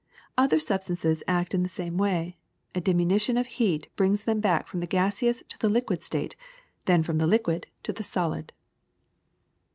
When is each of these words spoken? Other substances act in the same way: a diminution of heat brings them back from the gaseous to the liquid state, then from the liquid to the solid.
Other 0.35 0.57
substances 0.57 1.21
act 1.27 1.53
in 1.53 1.61
the 1.61 1.69
same 1.69 1.95
way: 1.95 2.35
a 2.73 2.81
diminution 2.81 3.37
of 3.37 3.45
heat 3.45 3.87
brings 3.95 4.23
them 4.23 4.39
back 4.39 4.65
from 4.67 4.79
the 4.79 4.87
gaseous 4.87 5.43
to 5.47 5.59
the 5.59 5.69
liquid 5.69 6.01
state, 6.01 6.35
then 6.85 7.03
from 7.03 7.19
the 7.19 7.27
liquid 7.27 7.67
to 7.83 7.93
the 7.93 8.01
solid. 8.01 8.51